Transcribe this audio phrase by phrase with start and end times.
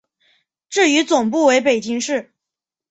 [0.67, 2.33] 至于总部为北京市。